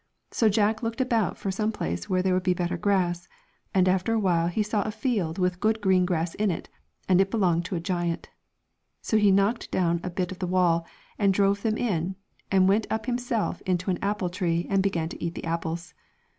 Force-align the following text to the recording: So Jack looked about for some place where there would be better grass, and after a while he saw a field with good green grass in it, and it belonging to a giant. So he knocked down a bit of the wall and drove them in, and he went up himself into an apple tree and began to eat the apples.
So 0.31 0.49
Jack 0.49 0.81
looked 0.81 0.99
about 0.99 1.37
for 1.37 1.51
some 1.51 1.71
place 1.71 2.09
where 2.09 2.23
there 2.23 2.33
would 2.33 2.41
be 2.41 2.55
better 2.55 2.75
grass, 2.75 3.27
and 3.71 3.87
after 3.87 4.13
a 4.13 4.19
while 4.19 4.47
he 4.47 4.63
saw 4.63 4.81
a 4.81 4.89
field 4.89 5.37
with 5.37 5.59
good 5.59 5.79
green 5.79 6.07
grass 6.07 6.33
in 6.33 6.49
it, 6.49 6.69
and 7.07 7.21
it 7.21 7.29
belonging 7.29 7.61
to 7.65 7.75
a 7.75 7.79
giant. 7.79 8.27
So 9.03 9.17
he 9.17 9.29
knocked 9.31 9.69
down 9.69 9.99
a 10.03 10.09
bit 10.09 10.31
of 10.31 10.39
the 10.39 10.47
wall 10.47 10.87
and 11.19 11.31
drove 11.31 11.61
them 11.61 11.77
in, 11.77 12.15
and 12.49 12.63
he 12.63 12.67
went 12.69 12.87
up 12.89 13.05
himself 13.05 13.61
into 13.61 13.91
an 13.91 13.99
apple 14.01 14.29
tree 14.31 14.65
and 14.71 14.81
began 14.81 15.07
to 15.09 15.23
eat 15.23 15.35
the 15.35 15.45
apples. 15.45 15.93